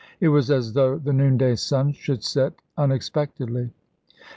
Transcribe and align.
It 0.19 0.29
was 0.29 0.49
as 0.49 0.73
though 0.73 0.97
the 0.97 1.13
noonday 1.13 1.55
sun 1.55 1.91
should 1.91 2.23
set 2.23 2.55
unexpectedly. 2.75 3.69